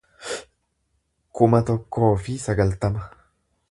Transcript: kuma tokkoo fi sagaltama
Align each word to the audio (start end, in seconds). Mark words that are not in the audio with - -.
kuma 1.41 1.61
tokkoo 1.69 2.11
fi 2.25 2.41
sagaltama 2.49 3.09